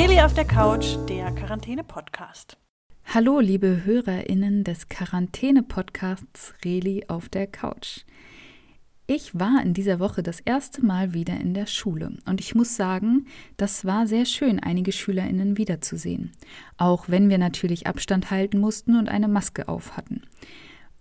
Reli 0.00 0.18
auf 0.22 0.32
der 0.32 0.46
Couch, 0.46 0.96
der 1.10 1.30
Quarantäne-Podcast. 1.30 2.56
Hallo, 3.04 3.38
liebe 3.38 3.84
HörerInnen 3.84 4.64
des 4.64 4.88
Quarantäne-Podcasts 4.88 6.54
Reli 6.64 7.04
auf 7.08 7.28
der 7.28 7.46
Couch. 7.46 8.06
Ich 9.06 9.38
war 9.38 9.62
in 9.62 9.74
dieser 9.74 10.00
Woche 10.00 10.22
das 10.22 10.40
erste 10.40 10.82
Mal 10.86 11.12
wieder 11.12 11.38
in 11.38 11.52
der 11.52 11.66
Schule 11.66 12.16
und 12.24 12.40
ich 12.40 12.54
muss 12.54 12.76
sagen, 12.76 13.26
das 13.58 13.84
war 13.84 14.06
sehr 14.06 14.24
schön, 14.24 14.58
einige 14.58 14.90
SchülerInnen 14.92 15.58
wiederzusehen. 15.58 16.32
Auch 16.78 17.10
wenn 17.10 17.28
wir 17.28 17.36
natürlich 17.36 17.86
Abstand 17.86 18.30
halten 18.30 18.58
mussten 18.58 18.96
und 18.98 19.10
eine 19.10 19.28
Maske 19.28 19.68
auf 19.68 19.98
hatten. 19.98 20.22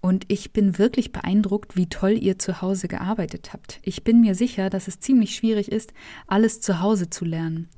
Und 0.01 0.25
ich 0.27 0.51
bin 0.51 0.77
wirklich 0.77 1.13
beeindruckt, 1.13 1.77
wie 1.77 1.87
toll 1.87 2.17
ihr 2.21 2.37
zu 2.37 2.61
Hause 2.61 2.89
gearbeitet 2.89 3.53
habt. 3.53 3.79
Ich 3.81 4.03
bin 4.03 4.19
mir 4.19 4.35
sicher, 4.35 4.69
dass 4.69 4.89
es 4.89 4.99
ziemlich 4.99 5.35
schwierig 5.35 5.71
ist, 5.71 5.93
alles 6.27 6.59
zu 6.59 6.81
Hause 6.81 7.09
zu 7.09 7.23
lernen. 7.23 7.69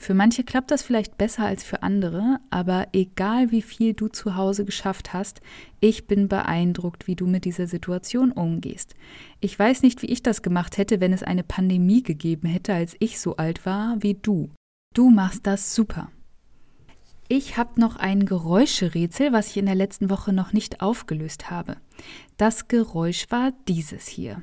Für 0.00 0.14
manche 0.14 0.44
klappt 0.44 0.70
das 0.70 0.82
vielleicht 0.82 1.18
besser 1.18 1.44
als 1.44 1.64
für 1.64 1.82
andere, 1.82 2.38
aber 2.50 2.86
egal 2.92 3.50
wie 3.50 3.62
viel 3.62 3.94
du 3.94 4.06
zu 4.06 4.36
Hause 4.36 4.64
geschafft 4.64 5.12
hast, 5.12 5.40
ich 5.80 6.06
bin 6.06 6.28
beeindruckt, 6.28 7.08
wie 7.08 7.16
du 7.16 7.26
mit 7.26 7.44
dieser 7.44 7.66
Situation 7.66 8.30
umgehst. 8.30 8.94
Ich 9.40 9.58
weiß 9.58 9.82
nicht, 9.82 10.00
wie 10.02 10.06
ich 10.06 10.22
das 10.22 10.42
gemacht 10.42 10.78
hätte, 10.78 11.00
wenn 11.00 11.12
es 11.12 11.24
eine 11.24 11.42
Pandemie 11.42 12.04
gegeben 12.04 12.48
hätte, 12.48 12.72
als 12.74 12.96
ich 13.00 13.18
so 13.18 13.36
alt 13.36 13.66
war 13.66 13.96
wie 13.98 14.14
du. 14.14 14.50
Du 14.94 15.10
machst 15.10 15.46
das 15.48 15.74
super. 15.74 16.10
Ich 17.26 17.56
habe 17.58 17.78
noch 17.80 17.96
ein 17.96 18.24
Geräuscherätsel, 18.24 19.32
was 19.32 19.48
ich 19.48 19.56
in 19.58 19.66
der 19.66 19.74
letzten 19.74 20.10
Woche 20.10 20.32
noch 20.32 20.52
nicht 20.52 20.80
aufgelöst 20.80 21.50
habe. 21.50 21.76
Das 22.36 22.68
Geräusch 22.68 23.26
war 23.30 23.52
dieses 23.66 24.06
hier. 24.06 24.40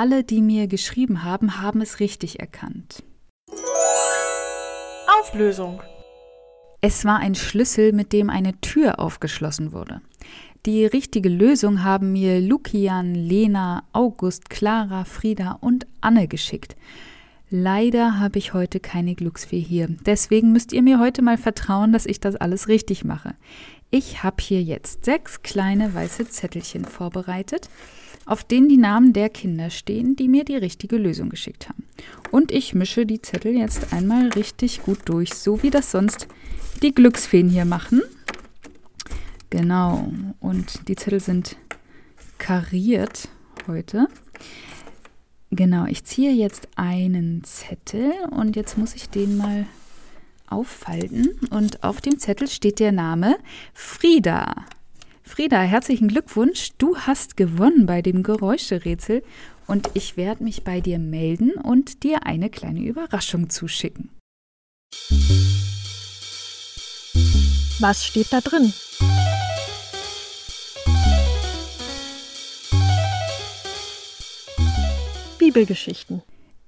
Alle, 0.00 0.24
die 0.24 0.40
mir 0.40 0.66
geschrieben 0.66 1.24
haben, 1.24 1.60
haben 1.60 1.82
es 1.82 2.00
richtig 2.00 2.40
erkannt. 2.40 3.02
Auflösung. 5.20 5.82
Es 6.80 7.04
war 7.04 7.18
ein 7.18 7.34
Schlüssel, 7.34 7.92
mit 7.92 8.14
dem 8.14 8.30
eine 8.30 8.58
Tür 8.62 8.98
aufgeschlossen 8.98 9.72
wurde. 9.72 10.00
Die 10.64 10.86
richtige 10.86 11.28
Lösung 11.28 11.84
haben 11.84 12.12
mir 12.12 12.40
Lukian, 12.40 13.14
Lena, 13.14 13.84
August, 13.92 14.48
Clara, 14.48 15.04
Frieda 15.04 15.58
und 15.60 15.86
Anne 16.00 16.28
geschickt. 16.28 16.76
Leider 17.50 18.18
habe 18.18 18.38
ich 18.38 18.54
heute 18.54 18.80
keine 18.80 19.14
Glücksfee 19.14 19.60
hier. 19.60 19.88
Deswegen 20.06 20.50
müsst 20.50 20.72
ihr 20.72 20.80
mir 20.80 20.98
heute 20.98 21.20
mal 21.20 21.36
vertrauen, 21.36 21.92
dass 21.92 22.06
ich 22.06 22.20
das 22.20 22.36
alles 22.36 22.68
richtig 22.68 23.04
mache. 23.04 23.34
Ich 23.90 24.22
habe 24.22 24.36
hier 24.40 24.62
jetzt 24.62 25.04
sechs 25.04 25.42
kleine 25.42 25.92
weiße 25.92 26.26
Zettelchen 26.26 26.86
vorbereitet 26.86 27.68
auf 28.26 28.44
denen 28.44 28.68
die 28.68 28.76
Namen 28.76 29.12
der 29.12 29.28
Kinder 29.28 29.70
stehen, 29.70 30.16
die 30.16 30.28
mir 30.28 30.44
die 30.44 30.56
richtige 30.56 30.96
Lösung 30.96 31.28
geschickt 31.28 31.68
haben. 31.68 31.84
Und 32.30 32.52
ich 32.52 32.74
mische 32.74 33.06
die 33.06 33.22
Zettel 33.22 33.56
jetzt 33.56 33.92
einmal 33.92 34.28
richtig 34.28 34.82
gut 34.82 35.00
durch, 35.06 35.34
so 35.34 35.62
wie 35.62 35.70
das 35.70 35.90
sonst 35.90 36.28
die 36.82 36.94
Glücksfeen 36.94 37.48
hier 37.48 37.64
machen. 37.64 38.02
Genau, 39.50 40.12
und 40.38 40.88
die 40.88 40.96
Zettel 40.96 41.20
sind 41.20 41.56
kariert 42.38 43.28
heute. 43.66 44.08
Genau, 45.50 45.86
ich 45.86 46.04
ziehe 46.04 46.32
jetzt 46.32 46.68
einen 46.76 47.42
Zettel 47.42 48.12
und 48.30 48.54
jetzt 48.54 48.78
muss 48.78 48.94
ich 48.94 49.10
den 49.10 49.36
mal 49.36 49.66
auffalten. 50.48 51.28
Und 51.50 51.82
auf 51.82 52.00
dem 52.00 52.18
Zettel 52.18 52.48
steht 52.48 52.78
der 52.78 52.92
Name 52.92 53.36
Frieda. 53.74 54.54
Frieda, 55.30 55.62
herzlichen 55.62 56.08
Glückwunsch. 56.08 56.70
Du 56.76 56.96
hast 56.96 57.36
gewonnen 57.36 57.86
bei 57.86 58.02
dem 58.02 58.24
Geräuscherätsel 58.24 59.22
und 59.68 59.88
ich 59.94 60.16
werde 60.16 60.42
mich 60.42 60.64
bei 60.64 60.80
dir 60.80 60.98
melden 60.98 61.52
und 61.52 62.02
dir 62.02 62.26
eine 62.26 62.50
kleine 62.50 62.80
Überraschung 62.80 63.48
zuschicken. 63.48 64.10
Was 67.78 68.04
steht 68.04 68.32
da 68.32 68.40
drin? 68.40 68.72
Bibelgeschichten. 75.38 76.22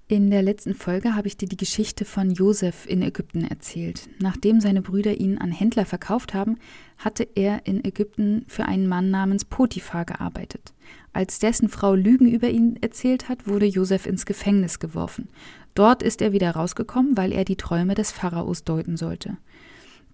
In 0.08 0.30
der 0.30 0.42
letzten 0.42 0.74
Folge 0.74 1.14
habe 1.14 1.28
ich 1.28 1.38
dir 1.38 1.48
die 1.48 1.56
Geschichte 1.56 2.04
von 2.04 2.30
Josef 2.30 2.86
in 2.86 3.00
Ägypten 3.00 3.44
erzählt. 3.44 4.10
Nachdem 4.18 4.60
seine 4.60 4.82
Brüder 4.82 5.18
ihn 5.18 5.38
an 5.38 5.52
Händler 5.52 5.86
verkauft 5.86 6.34
haben, 6.34 6.58
hatte 6.98 7.26
er 7.34 7.66
in 7.66 7.82
Ägypten 7.82 8.44
für 8.46 8.66
einen 8.66 8.88
Mann 8.88 9.10
namens 9.10 9.44
Potiphar 9.46 10.04
gearbeitet. 10.04 10.74
Als 11.14 11.38
dessen 11.38 11.68
Frau 11.68 11.94
Lügen 11.94 12.28
über 12.28 12.50
ihn 12.50 12.76
erzählt 12.82 13.28
hat, 13.28 13.46
wurde 13.46 13.64
Josef 13.64 14.06
ins 14.06 14.26
Gefängnis 14.26 14.80
geworfen. 14.80 15.28
Dort 15.74 16.02
ist 16.02 16.20
er 16.20 16.32
wieder 16.32 16.50
rausgekommen, 16.50 17.16
weil 17.16 17.32
er 17.32 17.46
die 17.46 17.56
Träume 17.56 17.94
des 17.94 18.12
Pharaos 18.12 18.64
deuten 18.64 18.98
sollte. 18.98 19.38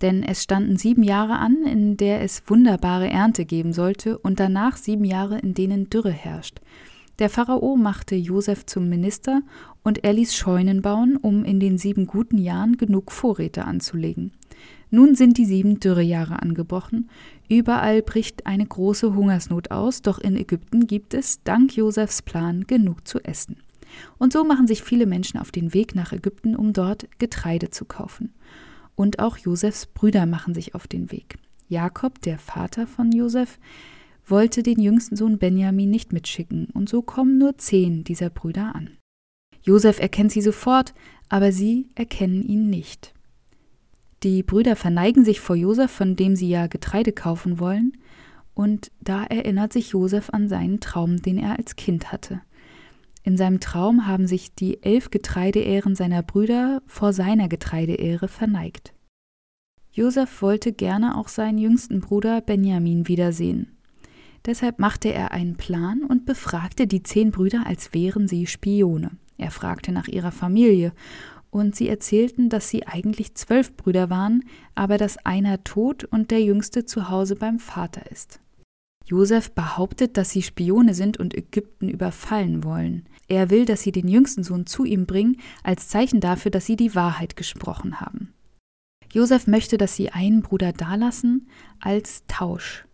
Denn 0.00 0.22
es 0.22 0.44
standen 0.44 0.76
sieben 0.76 1.02
Jahre 1.02 1.38
an, 1.38 1.64
in 1.64 1.96
der 1.96 2.22
es 2.22 2.44
wunderbare 2.46 3.08
Ernte 3.08 3.44
geben 3.44 3.72
sollte, 3.72 4.16
und 4.18 4.38
danach 4.38 4.76
sieben 4.76 5.04
Jahre, 5.04 5.38
in 5.38 5.54
denen 5.54 5.90
Dürre 5.90 6.12
herrscht. 6.12 6.60
Der 7.18 7.28
Pharao 7.28 7.76
machte 7.76 8.14
Josef 8.14 8.64
zum 8.66 8.88
Minister 8.88 9.42
und 9.82 10.04
er 10.04 10.12
ließ 10.12 10.36
Scheunen 10.36 10.82
bauen, 10.82 11.16
um 11.16 11.44
in 11.44 11.58
den 11.58 11.76
sieben 11.76 12.06
guten 12.06 12.38
Jahren 12.38 12.76
genug 12.76 13.10
Vorräte 13.10 13.64
anzulegen. 13.64 14.32
Nun 14.90 15.16
sind 15.16 15.36
die 15.36 15.44
sieben 15.44 15.80
Dürrejahre 15.80 16.40
angebrochen. 16.40 17.10
Überall 17.48 18.02
bricht 18.02 18.46
eine 18.46 18.64
große 18.64 19.14
Hungersnot 19.14 19.72
aus, 19.72 20.00
doch 20.00 20.18
in 20.18 20.36
Ägypten 20.36 20.86
gibt 20.86 21.12
es, 21.12 21.42
dank 21.42 21.76
Josefs 21.76 22.22
Plan, 22.22 22.66
genug 22.68 23.06
zu 23.06 23.18
essen. 23.24 23.56
Und 24.18 24.32
so 24.32 24.44
machen 24.44 24.68
sich 24.68 24.82
viele 24.82 25.06
Menschen 25.06 25.40
auf 25.40 25.50
den 25.50 25.74
Weg 25.74 25.94
nach 25.96 26.12
Ägypten, 26.12 26.54
um 26.54 26.72
dort 26.72 27.08
Getreide 27.18 27.70
zu 27.70 27.84
kaufen. 27.84 28.32
Und 28.94 29.18
auch 29.18 29.36
Josefs 29.36 29.86
Brüder 29.86 30.26
machen 30.26 30.54
sich 30.54 30.74
auf 30.74 30.86
den 30.86 31.10
Weg. 31.10 31.36
Jakob, 31.68 32.20
der 32.22 32.38
Vater 32.38 32.86
von 32.86 33.12
Josef, 33.12 33.58
wollte 34.30 34.62
den 34.62 34.80
jüngsten 34.80 35.16
Sohn 35.16 35.38
Benjamin 35.38 35.90
nicht 35.90 36.12
mitschicken, 36.12 36.68
und 36.74 36.88
so 36.88 37.02
kommen 37.02 37.38
nur 37.38 37.58
zehn 37.58 38.04
dieser 38.04 38.30
Brüder 38.30 38.74
an. 38.74 38.90
Josef 39.62 39.98
erkennt 39.98 40.32
sie 40.32 40.40
sofort, 40.40 40.94
aber 41.28 41.52
sie 41.52 41.88
erkennen 41.94 42.42
ihn 42.42 42.70
nicht. 42.70 43.14
Die 44.22 44.42
Brüder 44.42 44.76
verneigen 44.76 45.24
sich 45.24 45.40
vor 45.40 45.56
Josef, 45.56 45.90
von 45.90 46.16
dem 46.16 46.36
sie 46.36 46.48
ja 46.48 46.66
Getreide 46.66 47.12
kaufen 47.12 47.58
wollen, 47.58 47.92
und 48.54 48.90
da 49.00 49.22
erinnert 49.24 49.72
sich 49.72 49.90
Josef 49.90 50.30
an 50.30 50.48
seinen 50.48 50.80
Traum, 50.80 51.22
den 51.22 51.38
er 51.38 51.56
als 51.58 51.76
Kind 51.76 52.10
hatte. 52.10 52.40
In 53.22 53.36
seinem 53.36 53.60
Traum 53.60 54.06
haben 54.06 54.26
sich 54.26 54.54
die 54.54 54.82
elf 54.82 55.10
Getreideähren 55.10 55.94
seiner 55.94 56.22
Brüder 56.22 56.82
vor 56.86 57.12
seiner 57.12 57.48
Getreideähre 57.48 58.26
verneigt. 58.26 58.94
Josef 59.92 60.42
wollte 60.42 60.72
gerne 60.72 61.16
auch 61.16 61.28
seinen 61.28 61.58
jüngsten 61.58 62.00
Bruder 62.00 62.40
Benjamin 62.40 63.06
wiedersehen. 63.06 63.77
Deshalb 64.48 64.78
machte 64.78 65.12
er 65.12 65.32
einen 65.32 65.56
Plan 65.56 66.02
und 66.02 66.24
befragte 66.24 66.86
die 66.86 67.02
zehn 67.02 67.32
Brüder, 67.32 67.66
als 67.66 67.92
wären 67.92 68.28
sie 68.28 68.46
Spione. 68.46 69.10
Er 69.36 69.50
fragte 69.50 69.92
nach 69.92 70.08
ihrer 70.08 70.32
Familie, 70.32 70.94
und 71.50 71.76
sie 71.76 71.86
erzählten, 71.86 72.48
dass 72.48 72.70
sie 72.70 72.86
eigentlich 72.86 73.34
zwölf 73.34 73.76
Brüder 73.76 74.08
waren, 74.08 74.44
aber 74.74 74.96
dass 74.96 75.18
einer 75.18 75.64
tot 75.64 76.04
und 76.04 76.30
der 76.30 76.42
jüngste 76.42 76.86
zu 76.86 77.10
Hause 77.10 77.36
beim 77.36 77.58
Vater 77.58 78.10
ist. 78.10 78.40
Josef 79.04 79.52
behauptet, 79.52 80.16
dass 80.16 80.30
sie 80.30 80.42
Spione 80.42 80.94
sind 80.94 81.18
und 81.18 81.34
Ägypten 81.34 81.90
überfallen 81.90 82.64
wollen. 82.64 83.06
Er 83.28 83.50
will, 83.50 83.66
dass 83.66 83.82
sie 83.82 83.92
den 83.92 84.08
jüngsten 84.08 84.44
Sohn 84.44 84.64
zu 84.64 84.86
ihm 84.86 85.04
bringen, 85.04 85.36
als 85.62 85.88
Zeichen 85.88 86.20
dafür, 86.20 86.50
dass 86.50 86.64
sie 86.64 86.76
die 86.76 86.94
Wahrheit 86.94 87.36
gesprochen 87.36 88.00
haben. 88.00 88.32
Josef 89.12 89.46
möchte, 89.46 89.76
dass 89.76 89.94
sie 89.94 90.08
einen 90.08 90.40
Bruder 90.40 90.72
dalassen 90.72 91.48
als 91.80 92.24
Tausch. 92.28 92.87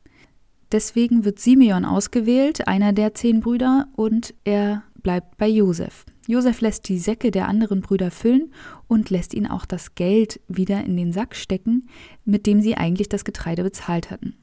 Deswegen 0.73 1.25
wird 1.25 1.39
Simeon 1.39 1.85
ausgewählt, 1.85 2.67
einer 2.67 2.93
der 2.93 3.15
zehn 3.15 3.41
Brüder, 3.41 3.89
und 3.95 4.35
er 4.45 4.83
bleibt 5.03 5.37
bei 5.37 5.49
Josef. 5.49 6.05
Josef 6.27 6.61
lässt 6.61 6.89
die 6.89 6.99
Säcke 6.99 7.31
der 7.31 7.49
anderen 7.49 7.81
Brüder 7.83 8.11
füllen 8.11 8.53
und 8.89 9.11
lässt 9.11 9.35
ihnen 9.35 9.47
auch 9.47 9.67
das 9.67 9.95
Geld 9.95 10.41
wieder 10.49 10.83
in 10.83 10.97
den 10.97 11.13
Sack 11.13 11.37
stecken, 11.37 11.89
mit 12.25 12.47
dem 12.47 12.61
sie 12.63 12.77
eigentlich 12.77 13.09
das 13.09 13.25
Getreide 13.25 13.63
bezahlt 13.63 14.11
hatten. 14.11 14.35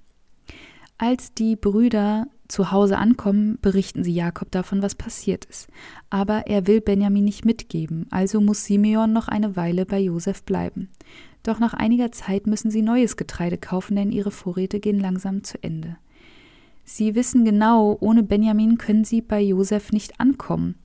Als 0.97 1.33
die 1.33 1.55
Brüder 1.55 2.27
zu 2.47 2.71
Hause 2.71 2.99
ankommen, 2.99 3.57
berichten 3.61 4.03
sie 4.03 4.13
Jakob 4.13 4.51
davon, 4.51 4.83
was 4.83 4.93
passiert 4.93 5.45
ist. 5.45 5.67
Aber 6.11 6.45
er 6.45 6.67
will 6.67 6.81
Benjamin 6.81 7.23
nicht 7.23 7.43
mitgeben, 7.43 8.05
also 8.11 8.39
muss 8.39 8.65
Simeon 8.65 9.11
noch 9.11 9.27
eine 9.27 9.55
Weile 9.55 9.87
bei 9.87 9.99
Josef 9.99 10.43
bleiben. 10.43 10.89
Doch 11.41 11.59
nach 11.59 11.73
einiger 11.73 12.11
Zeit 12.11 12.45
müssen 12.45 12.69
sie 12.69 12.83
neues 12.83 13.17
Getreide 13.17 13.57
kaufen, 13.57 13.95
denn 13.95 14.11
ihre 14.11 14.29
Vorräte 14.29 14.79
gehen 14.79 14.99
langsam 14.99 15.43
zu 15.43 15.57
Ende. 15.63 15.97
Sie 16.83 17.15
wissen 17.15 17.45
genau, 17.45 17.97
ohne 17.99 18.23
Benjamin 18.23 18.77
können 18.77 19.03
sie 19.03 19.21
bei 19.21 19.41
Josef 19.41 19.91
nicht 19.91 20.19
ankommen. 20.19 20.75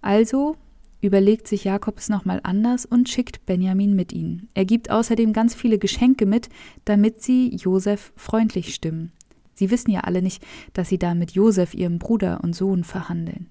Also 0.00 0.56
überlegt 1.00 1.48
sich 1.48 1.64
Jakob 1.64 1.98
es 1.98 2.08
nochmal 2.08 2.40
anders 2.42 2.86
und 2.86 3.08
schickt 3.08 3.44
Benjamin 3.46 3.94
mit 3.94 4.12
ihnen. 4.12 4.48
Er 4.54 4.64
gibt 4.64 4.90
außerdem 4.90 5.32
ganz 5.32 5.54
viele 5.54 5.78
Geschenke 5.78 6.26
mit, 6.26 6.48
damit 6.84 7.22
sie 7.22 7.54
Josef 7.54 8.12
freundlich 8.16 8.74
stimmen. 8.74 9.12
Sie 9.54 9.70
wissen 9.70 9.90
ja 9.90 10.00
alle 10.00 10.22
nicht, 10.22 10.44
dass 10.72 10.88
sie 10.88 10.98
da 10.98 11.14
mit 11.14 11.32
Josef, 11.32 11.74
ihrem 11.74 11.98
Bruder 11.98 12.40
und 12.42 12.54
Sohn, 12.54 12.84
verhandeln. 12.84 13.48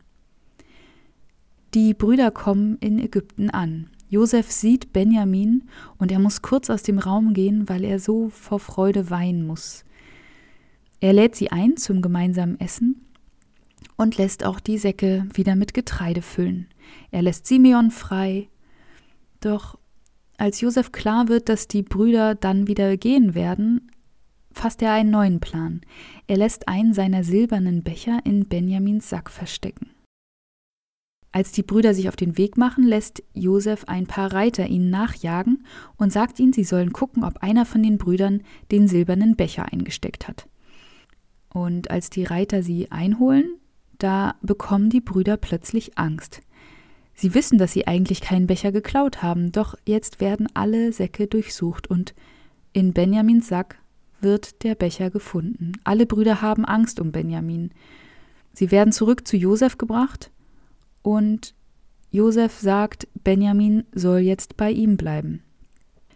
Die 1.74 1.94
Brüder 1.94 2.32
kommen 2.32 2.78
in 2.80 3.00
Ägypten 3.00 3.50
an. 3.50 3.90
Josef 4.10 4.52
sieht 4.52 4.92
Benjamin 4.92 5.64
und 5.98 6.12
er 6.12 6.20
muss 6.20 6.42
kurz 6.42 6.70
aus 6.70 6.84
dem 6.84 7.00
Raum 7.00 7.34
gehen, 7.34 7.70
weil 7.70 7.86
er 7.86 7.98
so 8.00 8.28
vor 8.28 8.60
Freude 8.60 9.10
weinen 9.10 9.48
muss. 9.48 9.86
Er 11.02 11.14
lädt 11.14 11.36
sie 11.36 11.52
ein 11.52 11.78
zum 11.78 12.04
gemeinsamen 12.04 12.60
Essen 12.60 13.08
und 13.98 14.18
lässt 14.18 14.46
auch 14.46 14.60
die 14.60 14.78
Säcke 14.78 15.28
wieder 15.34 15.56
mit 15.56 15.74
Getreide 15.74 16.22
füllen. 16.22 16.68
Er 17.10 17.24
lässt 17.24 17.48
Simeon 17.48 17.90
frei. 17.90 18.50
Doch 19.40 19.80
als 20.38 20.62
Josef 20.62 20.92
klar 20.92 21.28
wird, 21.28 21.50
dass 21.50 21.68
die 21.68 21.82
Brüder 21.82 22.36
dann 22.36 22.68
wieder 22.68 22.98
gehen 22.98 23.34
werden, 23.34 23.92
fasst 24.52 24.84
er 24.84 24.94
einen 24.94 25.10
neuen 25.10 25.40
Plan. 25.40 25.82
Er 26.28 26.38
lässt 26.38 26.68
einen 26.68 26.94
seiner 26.94 27.24
silbernen 27.24 27.82
Becher 27.82 28.20
in 28.24 28.48
Benjamins 28.48 29.10
Sack 29.10 29.32
verstecken. 29.32 29.90
Als 31.32 31.52
die 31.52 31.64
Brüder 31.64 31.96
sich 31.96 32.10
auf 32.10 32.16
den 32.16 32.38
Weg 32.38 32.58
machen, 32.58 32.84
lässt 32.84 33.24
Josef 33.34 33.86
ein 33.86 34.06
paar 34.06 34.34
Reiter 34.34 34.68
ihnen 34.68 34.92
nachjagen 34.92 35.66
und 35.98 36.14
sagt 36.14 36.40
ihnen, 36.40 36.54
sie 36.54 36.66
sollen 36.66 36.94
gucken, 36.94 37.24
ob 37.24 37.38
einer 37.38 37.66
von 37.66 37.82
den 37.82 37.98
Brüdern 37.98 38.44
den 38.72 38.88
silbernen 38.88 39.36
Becher 39.36 39.72
eingesteckt 39.72 40.28
hat. 40.28 40.48
Und 41.54 41.92
als 41.92 42.10
die 42.10 42.24
Reiter 42.24 42.64
sie 42.64 42.92
einholen, 42.92 43.56
da 43.98 44.36
bekommen 44.42 44.90
die 44.90 45.02
Brüder 45.02 45.38
plötzlich 45.38 45.98
Angst. 45.98 46.42
Sie 47.14 47.34
wissen, 47.34 47.58
dass 47.58 47.74
sie 47.74 47.88
eigentlich 47.88 48.22
keinen 48.22 48.48
Becher 48.48 48.72
geklaut 48.72 49.22
haben, 49.22 49.52
doch 49.52 49.76
jetzt 49.86 50.22
werden 50.22 50.48
alle 50.54 50.92
Säcke 50.92 51.28
durchsucht 51.28 51.88
und 51.88 52.16
in 52.74 52.94
Benjamins 52.94 53.48
Sack 53.48 53.78
wird 54.22 54.64
der 54.64 54.76
Becher 54.76 55.10
gefunden. 55.10 55.74
Alle 55.84 56.06
Brüder 56.06 56.42
haben 56.42 56.66
Angst 56.66 57.00
um 57.00 57.12
Benjamin. 57.12 57.72
Sie 58.54 58.72
werden 58.72 58.94
zurück 58.94 59.28
zu 59.28 59.38
Josef 59.38 59.78
gebracht 59.78 60.32
und 61.02 61.54
Josef 62.12 62.60
sagt, 62.60 63.08
Benjamin 63.24 63.84
soll 63.94 64.20
jetzt 64.20 64.58
bei 64.58 64.72
ihm 64.72 64.98
bleiben. 64.98 65.42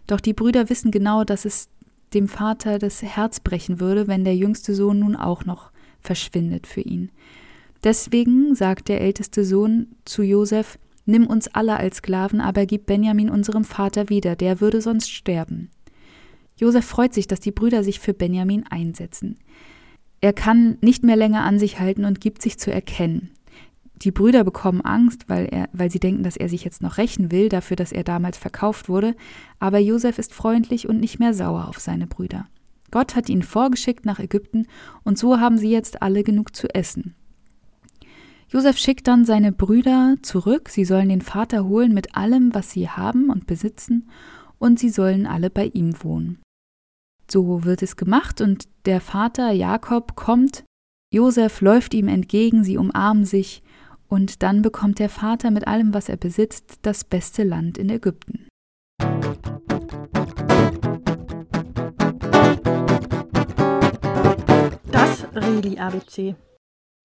Doch 0.07 0.19
die 0.19 0.33
Brüder 0.33 0.69
wissen 0.69 0.91
genau, 0.91 1.23
dass 1.23 1.45
es 1.45 1.69
dem 2.15 2.27
Vater 2.27 2.79
das 2.79 3.03
Herz 3.03 3.39
brechen 3.39 3.79
würde, 3.79 4.07
wenn 4.07 4.23
der 4.23 4.35
jüngste 4.35 4.73
Sohn 4.73 5.00
nun 5.00 5.15
auch 5.15 5.45
noch 5.45 5.71
verschwindet 6.00 6.65
für 6.65 6.81
ihn. 6.81 7.12
Deswegen 7.83 8.56
sagt 8.56 8.88
der 8.88 9.01
älteste 9.01 9.45
Sohn 9.45 9.88
zu 10.06 10.23
Josef, 10.23 10.79
Nimm 11.07 11.27
uns 11.27 11.47
alle 11.47 11.77
als 11.77 11.97
Sklaven, 11.97 12.41
aber 12.41 12.65
gib 12.65 12.88
Benjamin 12.88 13.29
unserem 13.29 13.63
Vater 13.63 14.09
wieder, 14.09 14.35
der 14.35 14.59
würde 14.59 14.81
sonst 14.81 15.12
sterben. 15.12 15.69
Josef 16.56 16.83
freut 16.83 17.13
sich, 17.13 17.27
dass 17.27 17.39
die 17.39 17.51
Brüder 17.51 17.83
sich 17.83 18.00
für 18.00 18.15
Benjamin 18.15 18.65
einsetzen. 18.68 19.38
Er 20.19 20.33
kann 20.33 20.79
nicht 20.81 21.03
mehr 21.03 21.15
länger 21.15 21.44
an 21.44 21.59
sich 21.59 21.79
halten 21.79 22.06
und 22.06 22.21
gibt 22.21 22.41
sich 22.41 22.57
zu 22.57 22.71
erkennen 22.71 23.34
die 24.06 24.12
Brüder 24.12 24.44
bekommen 24.44 24.81
Angst, 24.81 25.28
weil, 25.28 25.46
er, 25.46 25.68
weil 25.74 25.90
sie 25.90 26.00
denken, 26.00 26.24
dass 26.24 26.38
er 26.38 26.48
sich 26.48 26.63
jetzt 26.63 26.81
noch 26.81 26.98
rächen 26.98 27.31
will 27.31 27.50
dafür, 27.50 27.75
dass 27.75 27.92
er 27.92 28.04
damals 28.04 28.38
verkauft 28.38 28.88
wurde, 28.88 29.16
aber 29.60 29.80
Josef 29.80 30.19
ist 30.19 30.34
freundlich 30.34 30.88
und 30.88 31.00
nicht 31.00 31.19
mehr 31.19 31.34
sauer 31.34 31.68
auf 31.68 31.80
seine 31.80 32.07
Brüder. 32.07 32.48
Gott 32.92 33.16
hat 33.16 33.30
ihn 33.30 33.42
vorgeschickt 33.42 34.06
nach 34.06 34.19
Ägypten 34.19 34.68
und 35.04 35.18
so 35.18 35.40
haben 35.40 35.57
sie 35.57 35.72
jetzt 35.72 36.02
alle 36.02 36.24
genug 36.24 36.56
zu 36.56 36.74
essen. 36.74 37.16
Josef 38.48 38.78
schickt 38.78 39.07
dann 39.07 39.25
seine 39.25 39.52
Brüder 39.52 40.16
zurück, 40.22 40.69
sie 40.69 40.86
sollen 40.86 41.10
den 41.10 41.22
Vater 41.22 41.66
holen 41.66 41.94
mit 41.94 42.16
allem, 42.16 42.54
was 42.54 42.72
sie 42.72 42.88
haben 42.88 43.30
und 43.30 43.48
besitzen, 43.48 44.10
und 44.60 44.80
sie 44.80 44.90
sollen 44.90 45.25
alle 45.25 45.50
bei 45.50 45.66
ihm 45.74 45.96
wohnen. 46.04 46.42
So 47.30 47.63
wird 47.63 47.81
es 47.81 47.98
gemacht 47.98 48.40
und 48.40 48.66
der 48.86 49.02
Vater 49.02 49.52
Jakob 49.52 50.16
kommt, 50.16 50.63
Josef 51.12 51.62
läuft 51.62 51.94
ihm 51.94 52.07
entgegen, 52.07 52.63
sie 52.63 52.78
umarmen 52.78 53.25
sich, 53.25 53.63
und 54.07 54.44
dann 54.44 54.62
bekommt 54.62 55.00
der 55.00 55.10
Vater 55.10 55.52
mit 55.52 55.68
allem, 55.68 55.94
was 55.94 56.10
er 56.10 56.18
besitzt, 56.18 56.80
das 56.81 57.04
beste 57.04 57.44
Land 57.44 57.78
in 57.78 57.90
Ägypten. 57.90 58.48
Das 64.92 65.25
Reli 65.36 65.78
ABC. 65.78 66.36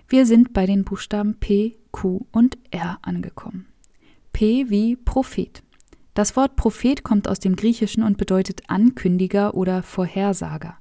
Wir 0.09 0.27
sind 0.27 0.53
bei 0.53 0.67
den 0.67 0.85
Buchstaben 0.85 1.39
P, 1.39 1.79
Q 1.93 2.27
und 2.33 2.59
R 2.71 2.99
angekommen. 3.03 3.67
P 4.33 4.71
wie 4.71 4.97
Prophet. 4.97 5.63
Das 6.15 6.37
Wort 6.37 6.57
Prophet 6.57 7.05
kommt 7.05 7.29
aus 7.29 7.39
dem 7.39 7.55
Griechischen 7.55 8.03
und 8.03 8.19
bedeutet 8.19 8.63
Ankündiger 8.69 9.55
oder 9.55 9.83
Vorhersager. 9.83 10.77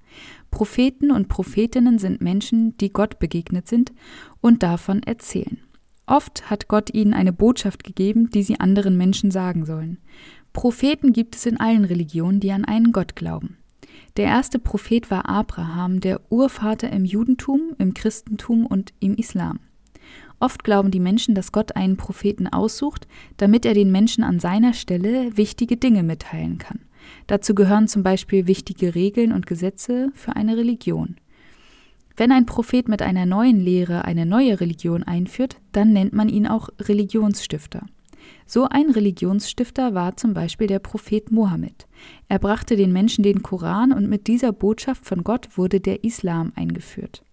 Propheten 0.49 1.11
und 1.11 1.29
Prophetinnen 1.29 1.99
sind 1.99 2.21
Menschen, 2.21 2.75
die 2.77 2.91
Gott 2.91 3.19
begegnet 3.19 3.67
sind 3.67 3.93
und 4.41 4.63
davon 4.63 5.03
erzählen. 5.03 5.59
Oft 6.09 6.49
hat 6.49 6.67
Gott 6.67 6.91
ihnen 6.91 7.13
eine 7.13 7.31
Botschaft 7.31 7.83
gegeben, 7.83 8.31
die 8.31 8.41
sie 8.41 8.59
anderen 8.59 8.97
Menschen 8.97 9.29
sagen 9.29 9.67
sollen. 9.67 9.99
Propheten 10.53 11.13
gibt 11.13 11.35
es 11.35 11.45
in 11.45 11.59
allen 11.59 11.85
Religionen, 11.85 12.39
die 12.39 12.51
an 12.51 12.65
einen 12.65 12.91
Gott 12.91 13.15
glauben. 13.15 13.57
Der 14.17 14.25
erste 14.25 14.57
Prophet 14.57 15.11
war 15.11 15.29
Abraham, 15.29 15.99
der 15.99 16.19
Urvater 16.31 16.89
im 16.89 17.05
Judentum, 17.05 17.75
im 17.77 17.93
Christentum 17.93 18.65
und 18.65 18.91
im 18.99 19.13
Islam. 19.13 19.59
Oft 20.39 20.63
glauben 20.63 20.89
die 20.89 20.99
Menschen, 20.99 21.35
dass 21.35 21.51
Gott 21.51 21.75
einen 21.75 21.95
Propheten 21.95 22.47
aussucht, 22.47 23.07
damit 23.37 23.63
er 23.63 23.75
den 23.75 23.91
Menschen 23.91 24.23
an 24.23 24.39
seiner 24.39 24.73
Stelle 24.73 25.37
wichtige 25.37 25.77
Dinge 25.77 26.01
mitteilen 26.01 26.57
kann. 26.57 26.79
Dazu 27.27 27.53
gehören 27.53 27.87
zum 27.87 28.01
Beispiel 28.01 28.47
wichtige 28.47 28.95
Regeln 28.95 29.31
und 29.31 29.45
Gesetze 29.45 30.09
für 30.15 30.35
eine 30.35 30.57
Religion. 30.57 31.17
Wenn 32.19 32.33
ein 32.33 32.45
Prophet 32.45 32.89
mit 32.89 33.01
einer 33.01 33.25
neuen 33.25 33.61
Lehre 33.61 34.03
eine 34.03 34.25
neue 34.25 34.59
Religion 34.59 35.03
einführt, 35.03 35.55
dann 35.71 35.93
nennt 35.93 36.11
man 36.11 36.27
ihn 36.27 36.47
auch 36.47 36.67
Religionsstifter. 36.77 37.85
So 38.45 38.67
ein 38.69 38.89
Religionsstifter 38.89 39.93
war 39.93 40.17
zum 40.17 40.33
Beispiel 40.33 40.67
der 40.67 40.79
Prophet 40.79 41.31
Mohammed. 41.31 41.87
Er 42.27 42.39
brachte 42.39 42.75
den 42.75 42.91
Menschen 42.91 43.23
den 43.23 43.41
Koran 43.41 43.93
und 43.93 44.09
mit 44.09 44.27
dieser 44.27 44.51
Botschaft 44.51 45.05
von 45.05 45.23
Gott 45.23 45.57
wurde 45.57 45.79
der 45.79 46.03
Islam 46.03 46.51
eingeführt. 46.55 47.23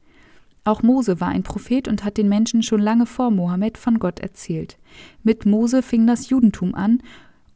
Auch 0.62 0.84
Mose 0.84 1.20
war 1.20 1.30
ein 1.30 1.42
Prophet 1.42 1.88
und 1.88 2.04
hat 2.04 2.16
den 2.16 2.28
Menschen 2.28 2.62
schon 2.62 2.80
lange 2.80 3.06
vor 3.06 3.32
Mohammed 3.32 3.78
von 3.78 3.98
Gott 3.98 4.20
erzählt. 4.20 4.78
Mit 5.24 5.46
Mose 5.46 5.82
fing 5.82 6.06
das 6.06 6.30
Judentum 6.30 6.76
an 6.76 7.02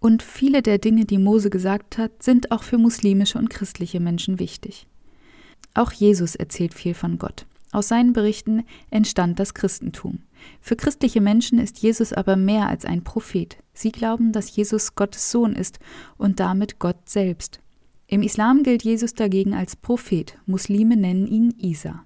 und 0.00 0.24
viele 0.24 0.62
der 0.62 0.78
Dinge, 0.78 1.04
die 1.04 1.18
Mose 1.18 1.48
gesagt 1.48 1.96
hat, 1.96 2.24
sind 2.24 2.50
auch 2.50 2.64
für 2.64 2.76
muslimische 2.76 3.38
und 3.38 3.50
christliche 3.50 4.00
Menschen 4.00 4.40
wichtig. 4.40 4.88
Auch 5.74 5.92
Jesus 5.92 6.34
erzählt 6.34 6.74
viel 6.74 6.94
von 6.94 7.18
Gott. 7.18 7.46
Aus 7.72 7.88
seinen 7.88 8.12
Berichten 8.12 8.64
entstand 8.90 9.38
das 9.38 9.54
Christentum. 9.54 10.20
Für 10.60 10.74
christliche 10.74 11.20
Menschen 11.20 11.58
ist 11.58 11.78
Jesus 11.78 12.12
aber 12.12 12.34
mehr 12.34 12.66
als 12.68 12.84
ein 12.84 13.04
Prophet. 13.04 13.58
Sie 13.72 13.92
glauben, 13.92 14.32
dass 14.32 14.54
Jesus 14.56 14.96
Gottes 14.96 15.30
Sohn 15.30 15.54
ist 15.54 15.78
und 16.16 16.40
damit 16.40 16.80
Gott 16.80 17.08
selbst. 17.08 17.60
Im 18.08 18.22
Islam 18.22 18.64
gilt 18.64 18.82
Jesus 18.82 19.14
dagegen 19.14 19.54
als 19.54 19.76
Prophet. 19.76 20.36
Muslime 20.46 20.96
nennen 20.96 21.28
ihn 21.28 21.54
Isa. 21.58 22.04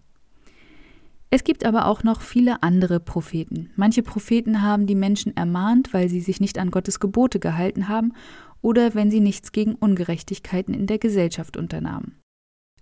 Es 1.31 1.45
gibt 1.45 1.65
aber 1.65 1.87
auch 1.87 2.05
noch 2.05 2.21
viele 2.21 2.63
andere 2.63 3.01
Propheten. 3.01 3.71
Manche 3.75 4.03
Propheten 4.03 4.61
haben 4.61 4.87
die 4.87 4.95
Menschen 4.95 5.35
ermahnt, 5.35 5.95
weil 5.95 6.11
sie 6.11 6.21
sich 6.21 6.41
nicht 6.41 6.59
an 6.59 6.71
Gottes 6.71 7.01
Gebote 7.01 7.41
gehalten 7.41 7.89
haben 7.89 8.13
oder 8.61 8.95
wenn 8.95 9.11
sie 9.11 9.21
nichts 9.21 9.51
gegen 9.51 9.75
Ungerechtigkeiten 9.75 10.75
in 10.75 10.87
der 10.87 10.99
Gesellschaft 10.99 11.57
unternahmen. 11.57 12.19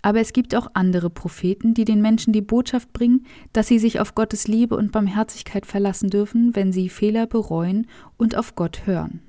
Aber 0.02 0.18
es 0.20 0.32
gibt 0.32 0.54
auch 0.56 0.66
andere 0.74 1.10
Propheten, 1.10 1.74
die 1.74 1.84
den 1.84 2.02
Menschen 2.02 2.32
die 2.32 2.42
Botschaft 2.42 2.92
bringen, 2.92 3.24
dass 3.52 3.68
sie 3.68 3.78
sich 3.78 4.00
auf 4.00 4.16
Gottes 4.16 4.48
Liebe 4.48 4.76
und 4.76 4.90
Barmherzigkeit 4.90 5.64
verlassen 5.64 6.10
dürfen, 6.10 6.56
wenn 6.56 6.72
sie 6.72 6.88
Fehler 6.88 7.28
bereuen 7.28 7.86
und 8.16 8.36
auf 8.36 8.56
Gott 8.56 8.84
hören. 8.84 9.20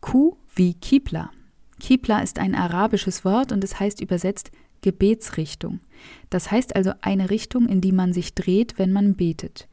Q 0.00 0.36
wie 0.54 0.74
Kibla. 0.74 1.30
Kibla 1.78 2.20
ist 2.20 2.38
ein 2.38 2.54
arabisches 2.54 3.24
Wort 3.24 3.52
und 3.52 3.62
es 3.62 3.78
heißt 3.78 4.00
übersetzt 4.00 4.50
Gebetsrichtung. 4.80 5.80
Das 6.30 6.50
heißt 6.50 6.74
also 6.74 6.92
eine 7.02 7.28
Richtung, 7.28 7.68
in 7.68 7.80
die 7.80 7.92
man 7.92 8.14
sich 8.14 8.34
dreht, 8.34 8.78
wenn 8.78 8.92
man 8.92 9.14
betet. 9.14 9.68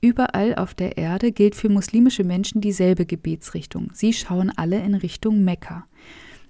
Überall 0.00 0.54
auf 0.54 0.74
der 0.74 0.96
Erde 0.96 1.30
gilt 1.30 1.54
für 1.54 1.68
muslimische 1.68 2.24
Menschen 2.24 2.60
dieselbe 2.60 3.04
Gebetsrichtung. 3.04 3.90
Sie 3.92 4.12
schauen 4.12 4.50
alle 4.56 4.80
in 4.80 4.94
Richtung 4.94 5.44
Mekka. 5.44 5.86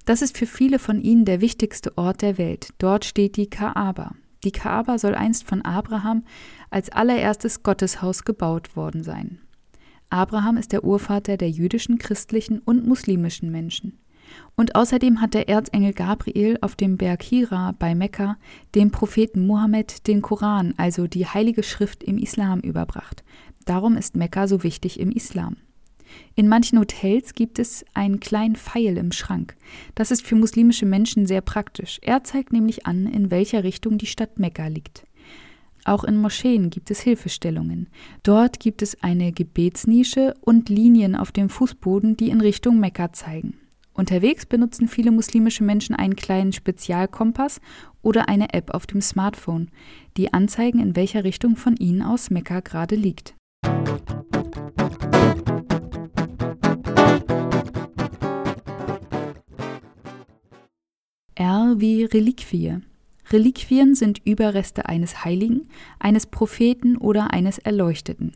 Das 0.05 0.23
ist 0.23 0.39
für 0.39 0.47
viele 0.47 0.79
von 0.79 1.01
ihnen 1.01 1.25
der 1.25 1.41
wichtigste 1.41 1.97
Ort 1.99 2.23
der 2.23 2.39
Welt. 2.39 2.71
Dort 2.79 3.05
steht 3.05 3.37
die 3.37 3.51
Kaaba. 3.51 4.15
Die 4.45 4.53
Kaaba 4.53 4.99
soll 4.99 5.15
einst 5.15 5.45
von 5.45 5.63
Abraham 5.63 6.25
als 6.71 6.91
allererstes 6.91 7.63
Gotteshaus 7.63 8.25
gebaut 8.25 8.77
worden 8.77 9.03
sein. 9.03 9.41
Abraham 10.09 10.57
ist 10.57 10.73
der 10.73 10.85
Urvater 10.85 11.37
der 11.37 11.51
jüdischen, 11.51 11.99
christlichen 11.99 12.59
und 12.61 12.87
muslimischen 12.87 13.51
Menschen. 13.51 13.99
Und 14.57 14.75
außerdem 14.75 15.21
hat 15.21 15.35
der 15.35 15.49
Erzengel 15.49 15.93
Gabriel 15.93 16.59
auf 16.61 16.77
dem 16.77 16.97
Berg 16.97 17.23
Hira 17.23 17.75
bei 17.79 17.95
Mekka 17.95 18.37
dem 18.75 18.91
Propheten 18.91 19.47
Mohammed 19.47 20.07
den 20.07 20.23
Koran, 20.23 20.75
also 20.77 21.07
die 21.07 21.27
heilige 21.27 21.63
Schrift 21.63 22.05
im 22.05 22.19
Islam, 22.19 22.61
überbracht. 22.61 23.25
Darum 23.65 23.97
ist 23.97 24.17
Mekka 24.17 24.49
so 24.49 24.63
wichtig 24.63 25.01
im 25.01 25.11
Islam. 25.11 25.57
In 26.35 26.49
manchen 26.49 26.79
Hotels 26.79 27.35
gibt 27.35 27.59
es 27.59 27.85
einen 27.95 28.21
kleinen 28.21 28.57
Pfeil 28.57 28.97
im 28.97 29.13
Schrank. 29.13 29.57
Das 29.95 30.11
ist 30.11 30.27
für 30.27 30.35
muslimische 30.35 30.87
Menschen 30.87 31.27
sehr 31.27 31.41
praktisch. 31.41 31.99
Er 32.03 32.25
zeigt 32.25 32.53
nämlich 32.53 32.87
an, 32.87 33.07
in 33.07 33.31
welcher 33.31 33.65
Richtung 33.65 33.99
die 33.99 34.07
Stadt 34.07 34.39
Mekka 34.39 34.67
liegt. 34.67 35.05
Auch 35.85 36.05
in 36.05 36.17
Moscheen 36.17 36.71
gibt 36.71 36.91
es 36.91 37.01
Hilfestellungen. 37.01 37.89
Dort 38.23 38.61
gibt 38.61 38.83
es 38.83 39.03
eine 39.03 39.33
Gebetsnische 39.33 40.35
und 40.41 40.69
Linien 40.69 41.17
auf 41.17 41.33
dem 41.33 41.49
Fußboden, 41.49 42.17
die 42.17 42.31
in 42.31 42.41
Richtung 42.41 42.81
Mekka 42.81 43.13
zeigen. 43.13 43.55
Unterwegs 44.01 44.47
benutzen 44.47 44.89
viele 44.89 45.11
muslimische 45.11 45.63
Menschen 45.63 45.95
einen 45.95 46.17
kleinen 46.17 46.55
Spezialkompass 46.55 47.61
oder 48.01 48.31
eine 48.31 48.55
App 48.55 48.73
auf 48.73 48.87
dem 48.87 49.03
Smartphone, 49.03 49.71
die 50.17 50.33
anzeigen, 50.33 50.81
in 50.81 50.97
welcher 50.97 51.23
Richtung 51.23 51.55
von 51.55 51.77
ihnen 51.77 52.01
aus 52.01 52.31
Mekka 52.31 52.61
gerade 52.61 52.95
liegt. 52.95 53.35
R 61.35 61.75
wie 61.77 62.05
Reliquie. 62.05 62.79
Reliquien 63.31 63.95
sind 63.95 64.23
Überreste 64.25 64.87
eines 64.87 65.27
Heiligen, 65.27 65.69
eines 65.99 66.25
Propheten 66.25 66.97
oder 66.97 67.35
eines 67.35 67.59
Erleuchteten. 67.59 68.33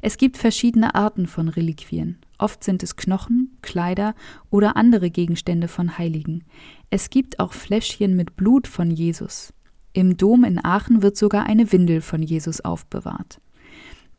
Es 0.00 0.16
gibt 0.16 0.36
verschiedene 0.36 0.94
Arten 0.94 1.26
von 1.26 1.48
Reliquien. 1.48 2.18
Oft 2.38 2.62
sind 2.62 2.82
es 2.82 2.96
Knochen, 2.96 3.58
Kleider 3.62 4.14
oder 4.50 4.76
andere 4.76 5.10
Gegenstände 5.10 5.68
von 5.68 5.98
Heiligen. 5.98 6.44
Es 6.88 7.10
gibt 7.10 7.40
auch 7.40 7.52
Fläschchen 7.52 8.16
mit 8.16 8.36
Blut 8.36 8.66
von 8.68 8.90
Jesus. 8.90 9.52
Im 9.92 10.16
Dom 10.16 10.44
in 10.44 10.64
Aachen 10.64 11.02
wird 11.02 11.16
sogar 11.16 11.46
eine 11.46 11.72
Windel 11.72 12.00
von 12.00 12.22
Jesus 12.22 12.60
aufbewahrt. 12.60 13.40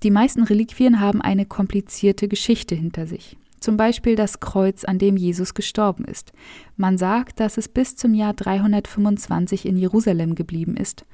Die 0.03 0.11
meisten 0.11 0.43
Reliquien 0.43 0.99
haben 0.99 1.21
eine 1.21 1.45
komplizierte 1.45 2.27
Geschichte 2.27 2.75
hinter 2.75 3.07
sich. 3.07 3.37
Zum 3.59 3.75
Beispiel 3.75 4.15
das 4.15 4.39
Kreuz, 4.39 4.85
an 4.85 4.99
dem 4.99 5.17
Jesus 5.17 5.53
gestorben 5.53 6.05
ist. 6.05 6.31
Man 6.77 6.97
sagt, 6.97 7.41
dass 7.41 7.57
es 7.57 7.67
bis 7.67 7.95
zum 7.95 8.13
Jahr 8.13 8.33
325 8.33 9.65
in 9.65 9.75
Jerusalem 9.75 10.35
geblieben 10.35 10.77
ist. 10.77 11.05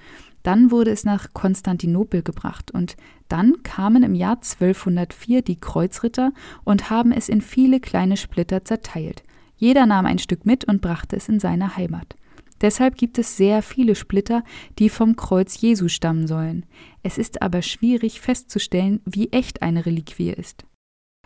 Dann 0.45 0.69
wurde 0.69 0.91
es 0.91 1.05
nach 1.05 1.33
Konstantinopel 1.33 2.21
gebracht 2.21 2.69
und 2.69 2.97
dann 3.29 3.63
kamen 3.63 4.03
im 4.03 4.13
Jahr 4.13 4.35
1204 4.35 5.41
die 5.41 5.55
Kreuzritter 5.55 6.33
und 6.63 6.91
haben 6.91 7.11
es 7.11 7.29
in 7.29 7.41
viele 7.41 7.79
kleine 7.79 8.15
Splitter 8.15 8.63
zerteilt. 8.63 9.23
Jeder 9.57 9.87
nahm 9.87 10.05
ein 10.05 10.19
Stück 10.19 10.45
mit 10.45 10.63
und 10.63 10.83
brachte 10.83 11.15
es 11.15 11.27
in 11.29 11.39
seine 11.39 11.77
Heimat. 11.77 12.15
Deshalb 12.61 12.95
gibt 12.95 13.17
es 13.17 13.35
sehr 13.35 13.63
viele 13.63 13.95
Splitter, 13.95 14.43
die 14.77 14.89
vom 14.89 15.15
Kreuz 15.15 15.59
Jesu 15.59 15.87
stammen 15.87 16.27
sollen. 16.27 16.67
Es 17.01 17.17
ist 17.17 17.41
aber 17.41 17.63
schwierig 17.63 18.21
festzustellen, 18.21 19.01
wie 19.03 19.31
echt 19.31 19.63
eine 19.63 19.87
Reliquie 19.87 20.29
ist. 20.29 20.63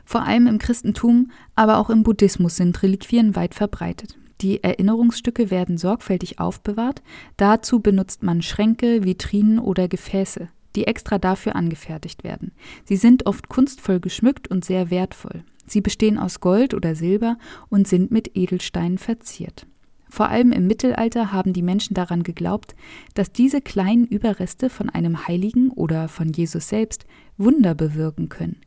Vor 0.05 0.23
allem 0.23 0.47
im 0.47 0.59
Christentum, 0.59 1.31
aber 1.55 1.79
auch 1.79 1.89
im 1.89 2.03
Buddhismus 2.03 2.55
sind 2.55 2.81
Reliquien 2.83 3.35
weit 3.35 3.53
verbreitet. 3.53 4.17
Die 4.41 4.63
Erinnerungsstücke 4.63 5.51
werden 5.51 5.77
sorgfältig 5.77 6.39
aufbewahrt. 6.39 7.01
Dazu 7.35 7.81
benutzt 7.81 8.23
man 8.23 8.41
Schränke, 8.41 9.03
Vitrinen 9.03 9.59
oder 9.59 9.87
Gefäße, 9.87 10.47
die 10.75 10.87
extra 10.87 11.17
dafür 11.17 11.55
angefertigt 11.55 12.23
werden. 12.23 12.51
Sie 12.85 12.95
sind 12.95 13.25
oft 13.25 13.49
kunstvoll 13.49 13.99
geschmückt 13.99 14.47
und 14.47 14.63
sehr 14.63 14.89
wertvoll. 14.89 15.43
Sie 15.65 15.81
bestehen 15.81 16.17
aus 16.17 16.39
Gold 16.39 16.73
oder 16.73 16.95
Silber 16.95 17.37
und 17.69 17.87
sind 17.87 18.11
mit 18.11 18.35
Edelsteinen 18.35 18.97
verziert. 18.97 19.67
Vor 20.11 20.29
allem 20.29 20.51
im 20.51 20.65
Mittelalter 20.65 21.31
haben 21.31 21.53
die 21.53 21.61
Menschen 21.61 21.93
daran 21.93 22.23
geglaubt, 22.23 22.75
dass 23.13 23.31
diese 23.31 23.61
kleinen 23.61 24.07
Überreste 24.07 24.71
von 24.71 24.89
einem 24.89 25.27
Heiligen 25.27 25.69
oder 25.69 26.07
von 26.07 26.29
Jesus 26.33 26.69
selbst 26.69 27.05
Wunder 27.39 27.73
bewirken 27.73 28.29
können. 28.29 28.57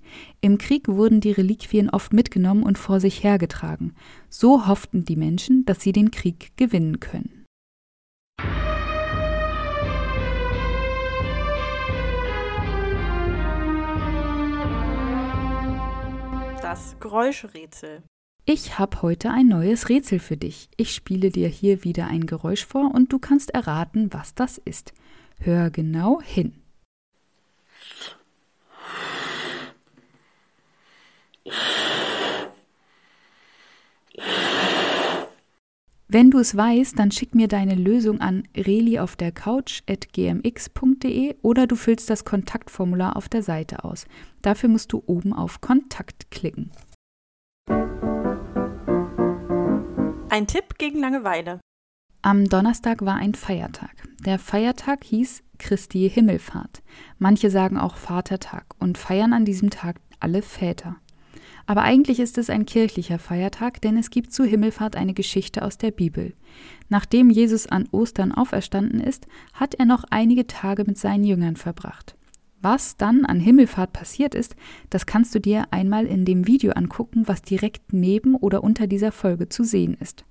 Im 0.41 0.59
Krieg 0.59 0.89
wurden 0.89 1.21
die 1.21 1.31
Reliquien 1.31 1.91
oft 1.91 2.13
mitgenommen 2.13 2.63
und 2.63 2.79
vor 2.79 2.99
sich 2.99 3.23
hergetragen. 3.23 3.95
So 4.29 4.67
hofften 4.67 5.05
die 5.05 5.17
Menschen, 5.17 5.65
dass 5.67 5.81
sie 5.81 5.93
den 5.93 6.11
Krieg 6.11 6.57
gewinnen 6.57 6.99
können. 6.99 7.45
Das 16.63 16.97
Geräuschrätsel. 16.99 18.03
Ich 18.45 18.79
habe 18.79 19.03
heute 19.03 19.31
ein 19.31 19.47
neues 19.47 19.89
Rätsel 19.89 20.19
für 20.19 20.37
dich. 20.37 20.69
Ich 20.77 20.95
spiele 20.95 21.31
dir 21.31 21.47
hier 21.47 21.85
wieder 21.85 22.07
ein 22.07 22.27
Geräusch 22.27 22.65
vor 22.65 22.93
und 22.93 23.13
du 23.13 23.19
kannst 23.19 23.51
erraten, 23.51 24.13
was 24.13 24.35
das 24.35 24.59
ist. 24.59 24.93
Hör 25.39 25.71
genau 25.71 26.21
hin. 26.23 26.62
Wenn 36.15 36.31
du 36.31 36.41
es 36.41 36.55
weißt, 36.55 36.99
dann 36.99 37.11
schick 37.11 37.35
mir 37.35 37.49
deine 37.49 37.75
Lösung 37.75 38.21
an 38.21 38.47
reli 38.55 38.99
auf 38.99 39.17
der 39.17 39.33
couch@gmx.de 39.33 41.37
oder 41.41 41.67
du 41.67 41.75
füllst 41.75 42.11
das 42.11 42.27
Kontaktformular 42.27 43.17
auf 43.17 43.31
der 43.31 43.43
Seite 43.43 43.83
aus. 43.83 44.05
Dafür 44.43 44.69
musst 44.69 44.93
du 44.93 45.03
oben 45.07 45.33
auf 45.33 45.63
Kontakt 45.63 46.31
klicken. 46.31 46.71
Ein 50.29 50.47
Tipp 50.47 50.77
gegen 50.77 51.01
Langeweile. 51.01 51.61
Am 52.21 52.47
Donnerstag 52.47 53.03
war 53.07 53.15
ein 53.15 53.35
Feiertag. 53.35 54.07
Der 54.27 54.39
Feiertag 54.39 55.05
hieß 55.05 55.43
Christi 55.57 56.11
Himmelfahrt. 56.11 56.83
Manche 57.19 57.49
sagen 57.49 57.79
auch 57.79 57.97
Vatertag 57.97 58.67
und 58.79 58.99
feiern 58.99 59.33
an 59.33 59.47
diesem 59.47 59.71
Tag 59.71 59.97
alle 60.21 60.43
Väter. 60.43 60.97
Aber 61.67 61.83
eigentlich 61.83 62.21
ist 62.21 62.39
es 62.39 62.51
ein 62.51 62.67
kirchlicher 62.67 63.19
Feiertag, 63.19 63.81
denn 63.81 63.97
es 63.97 64.11
gibt 64.11 64.33
zu 64.33 64.45
Himmelfahrt 64.45 64.97
eine 64.97 65.15
Geschichte 65.15 65.63
aus 65.63 65.79
der 65.79 65.91
Bibel. 65.91 66.35
Nachdem 66.89 67.31
Jesus 67.31 67.67
an 67.67 67.89
Ostern 67.93 68.33
auferstanden 68.33 69.01
ist, 69.01 69.27
hat 69.53 69.75
er 69.75 69.85
noch 69.85 70.05
einige 70.11 70.47
Tage 70.47 70.85
mit 70.85 70.99
seinen 70.99 71.25
Jüngern 71.25 71.57
verbracht. 71.57 72.17
Was 72.61 72.97
dann 72.97 73.25
an 73.25 73.41
Himmelfahrt 73.41 73.93
passiert 73.93 74.37
ist, 74.37 74.55
das 74.89 75.05
kannst 75.05 75.35
du 75.35 75.41
dir 75.41 75.67
einmal 75.73 76.07
in 76.07 76.25
dem 76.25 76.47
Video 76.47 76.73
angucken, 76.73 77.25
was 77.27 77.43
direkt 77.43 77.93
neben 77.93 78.37
oder 78.37 78.63
unter 78.63 78.87
dieser 78.87 79.11
Folge 79.11 79.49
zu 79.49 79.65
sehen 79.65 79.97
ist. 79.99 80.25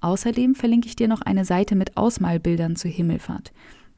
Außerdem 0.00 0.54
verlinke 0.54 0.88
ich 0.88 0.96
dir 0.96 1.08
noch 1.08 1.20
eine 1.20 1.44
Seite 1.44 1.74
mit 1.74 1.96
Ausmalbildern 1.96 2.76
zur 2.76 2.90
Himmelfahrt. 2.90 3.52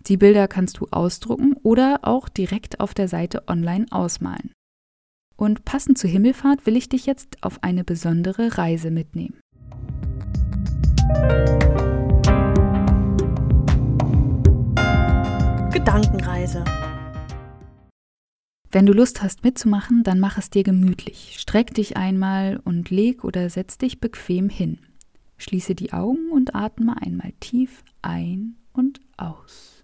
Die 0.07 0.17
Bilder 0.17 0.49
kannst 0.49 0.79
du 0.79 0.87
ausdrucken 0.91 1.55
oder 1.63 2.01
auch 2.03 2.29
direkt 2.29 2.81
auf 2.81 2.95
der 2.95 3.09
Seite 3.09 3.45
online 3.47 3.87
ausmalen. 3.91 4.51
Und 5.39 5.65
passend 5.65 5.97
zur 5.99 6.11
Himmelfahrt 6.11 6.67
will 6.67 6.77
ich 6.77 6.89
dich 6.89 7.07
jetzt 7.07 7.45
auf 7.45 7.63
eine 7.63 7.85
besondere 7.85 8.59
Reise 8.59 8.91
mitnehmen. 8.91 9.39
Gedankenreise. 15.73 16.65
Wenn 18.73 18.85
du 18.85 18.93
Lust 18.93 19.23
hast 19.23 19.45
mitzumachen, 19.45 20.03
dann 20.03 20.19
mach 20.19 20.39
es 20.39 20.51
dir 20.51 20.65
gemütlich. 20.65 21.37
Streck 21.39 21.73
dich 21.73 21.97
einmal 21.97 22.61
und 22.65 22.91
leg 22.91 23.23
oder 23.23 23.49
setz 23.49 23.79
dich 23.79 24.01
bequem 24.01 24.49
hin. 24.49 24.81
Schließe 25.37 25.77
die 25.77 25.93
Augen 25.93 26.33
und 26.33 26.57
atme 26.57 27.01
einmal 27.01 27.33
tief 27.39 27.85
ein 28.03 28.57
und 28.73 29.01
aus. 29.17 29.78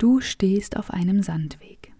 Du 0.00 0.22
stehst 0.22 0.78
auf 0.78 0.90
einem 0.90 1.22
Sandweg. 1.22 1.92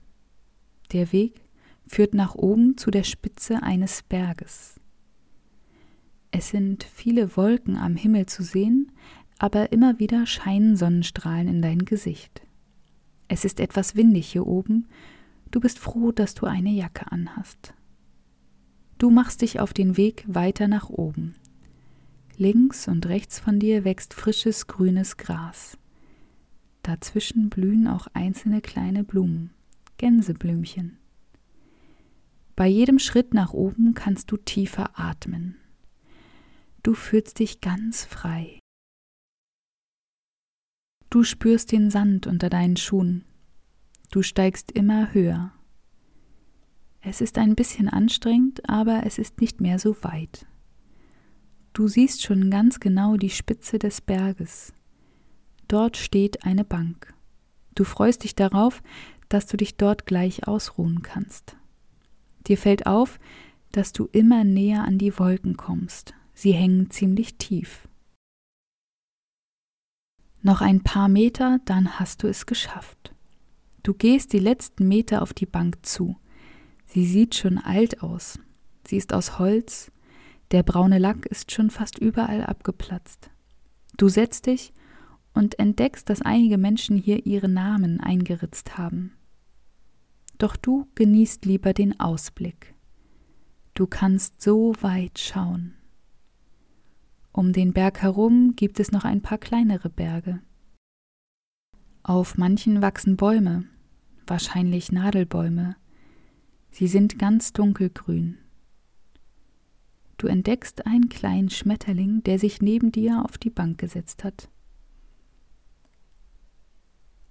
Der 0.91 1.13
Weg 1.13 1.43
führt 1.87 2.15
nach 2.15 2.35
oben 2.35 2.79
zu 2.79 2.91
der 2.91 3.03
Spitze 3.03 3.63
eines 3.63 4.03
Berges. 4.03 4.81
Es 6.31 6.49
sind 6.49 6.83
viele 6.83 7.37
Wolken 7.37 7.77
am 7.77 7.97
Himmel 7.97 8.25
zu 8.25 8.43
sehen, 8.43 8.91
aber 9.39 9.73
immer 9.73 9.99
wieder 9.99 10.25
scheinen 10.25 10.77
Sonnenstrahlen 10.77 11.47
in 11.47 11.61
dein 11.61 11.85
Gesicht. 11.85 12.41
Es 13.29 13.45
ist 13.45 13.61
etwas 13.61 13.97
windig 13.97 14.33
hier 14.33 14.47
oben, 14.47 14.87
du 15.51 15.61
bist 15.61 15.79
froh, 15.79 16.11
dass 16.11 16.33
du 16.33 16.47
eine 16.47 16.71
Jacke 16.71 17.13
anhast. 17.13 17.75
Du 18.97 19.11
machst 19.11 19.43
dich 19.43 19.61
auf 19.61 19.75
den 19.75 19.99
Weg 19.99 20.25
weiter 20.27 20.69
nach 20.69 20.89
oben. 20.89 21.35
Links 22.39 22.89
und 22.89 23.05
rechts 23.05 23.39
von 23.39 23.59
dir 23.59 23.85
wächst 23.85 24.15
frisches 24.15 24.69
grünes 24.69 25.19
Gras. 25.19 25.77
Dazwischen 26.83 27.51
blühen 27.51 27.87
auch 27.87 28.07
einzelne 28.15 28.61
kleine 28.61 29.05
Blumen, 29.05 29.51
Gänseblümchen. 29.99 30.99
Bei 32.57 32.67
jedem 32.67 32.99
Schritt 32.99 33.35
nach 33.35 33.53
oben 33.53 33.95
kannst 33.95 34.31
du 34.31 34.37
tiefer 34.37 34.99
atmen. 34.99 35.57
Du 36.83 36.95
fühlst 36.95 37.39
dich 37.39 37.61
ganz 37.61 38.05
frei. 38.05 38.59
Du 41.11 41.25
spürst 41.25 41.73
den 41.73 41.91
Sand 41.91 42.27
unter 42.27 42.49
deinen 42.49 42.77
Schuhen. 42.77 43.25
Du 44.11 44.23
steigst 44.23 44.73
immer 44.73 45.13
höher. 45.13 45.53
Es 47.03 47.21
ist 47.21 47.39
ein 47.39 47.55
bisschen 47.55 47.89
anstrengend, 47.89 48.69
aber 48.69 49.05
es 49.05 49.19
ist 49.19 49.41
nicht 49.41 49.61
mehr 49.61 49.79
so 49.79 49.97
weit. 50.03 50.47
Du 51.73 51.89
siehst 51.89 52.23
schon 52.23 52.51
ganz 52.51 52.81
genau 52.81 53.17
die 53.17 53.31
Spitze 53.31 53.79
des 53.79 54.01
Berges. 54.01 54.73
Dort 55.71 55.97
steht 55.97 56.45
eine 56.45 56.65
Bank. 56.65 57.15
Du 57.77 57.85
freust 57.85 58.25
dich 58.25 58.35
darauf, 58.35 58.83
dass 59.29 59.47
du 59.47 59.57
dich 59.57 59.77
dort 59.77 60.05
gleich 60.05 60.49
ausruhen 60.49 61.03
kannst. 61.03 61.57
Dir 62.49 62.59
fällt 62.59 62.89
auf, 62.89 63.21
dass 63.71 63.93
du 63.93 64.09
immer 64.11 64.43
näher 64.43 64.83
an 64.83 64.99
die 64.99 65.17
Wolken 65.17 65.57
kommst. 65.57 66.13
Sie 66.35 66.51
hängen 66.51 66.91
ziemlich 66.91 67.37
tief. 67.39 67.87
Noch 70.43 70.61
ein 70.61 70.83
paar 70.83 71.09
Meter, 71.09 71.61
dann 71.67 72.01
hast 72.01 72.25
du 72.25 72.27
es 72.27 72.47
geschafft. 72.47 73.15
Du 73.85 73.95
gehst 73.95 74.33
die 74.33 74.41
letzten 74.41 74.89
Meter 74.89 75.23
auf 75.23 75.33
die 75.33 75.47
Bank 75.47 75.87
zu. 75.87 76.17
Sie 76.87 77.07
sieht 77.07 77.37
schon 77.37 77.59
alt 77.59 78.03
aus. 78.03 78.41
Sie 78.89 78.97
ist 78.97 79.13
aus 79.13 79.39
Holz, 79.39 79.93
der 80.51 80.65
braune 80.65 80.99
Lack 80.99 81.27
ist 81.27 81.53
schon 81.53 81.71
fast 81.71 81.97
überall 81.97 82.45
abgeplatzt. 82.45 83.31
Du 83.97 84.09
setzt 84.09 84.47
dich 84.47 84.73
und 85.35 85.59
entdeckst, 85.59 86.09
dass 86.09 86.23
einige 86.23 86.59
Menschen 86.59 86.97
hier 86.97 87.27
ihre 87.27 87.49
Namen 87.49 88.01
eingeritzt 88.01 88.77
haben. 88.79 89.13
Doch 90.39 90.57
du 90.57 90.89
genießt 90.95 91.45
lieber 91.45 91.73
den 91.73 92.01
Ausblick. 92.01 92.75
Du 93.75 93.87
kannst 93.87 94.41
so 94.41 94.75
weit 94.81 95.19
schauen. 95.19 95.75
Um 97.33 97.53
den 97.53 97.73
Berg 97.73 98.03
herum 98.03 98.57
gibt 98.57 98.81
es 98.81 98.91
noch 98.91 99.05
ein 99.05 99.23
paar 99.23 99.39
kleinere 99.39 99.89
Berge. 99.89 100.41
Auf 102.03 102.37
manchen 102.39 102.83
wachsen 102.83 103.17
Bäume, 103.17 103.67
wahrscheinlich 104.27 104.91
Nadelbäume. 104.91 105.77
Sie 106.71 106.89
sind 106.89 107.19
ganz 107.19 107.53
dunkelgrün. 107.53 108.39
Du 110.17 110.27
entdeckst 110.27 110.87
einen 110.87 111.09
kleinen 111.09 111.51
Schmetterling, 111.51 112.23
der 112.25 112.39
sich 112.39 112.61
neben 112.61 112.93
dir 112.93 113.25
auf 113.25 113.39
die 113.39 113.51
Bank 113.51 113.79
gesetzt 113.79 114.25
hat. 114.25 114.51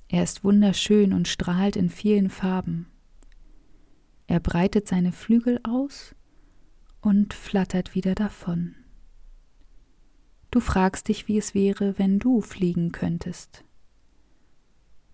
Er 0.10 0.24
ist 0.24 0.44
wunderschön 0.44 1.14
und 1.14 1.28
strahlt 1.28 1.76
in 1.76 1.90
vielen 1.90 2.32
Farben. 2.32 2.88
Er 4.26 4.40
breitet 4.40 4.88
seine 4.88 5.12
Flügel 5.12 5.60
aus 5.64 6.16
und 7.00 7.34
flattert 7.36 7.94
wieder 7.94 8.16
davon. 8.16 8.76
Du 10.52 10.60
fragst 10.60 11.08
dich, 11.08 11.28
wie 11.28 11.38
es 11.38 11.54
wäre, 11.54 12.00
wenn 12.00 12.18
du 12.18 12.42
fliegen 12.42 12.92
könntest. 12.92 13.64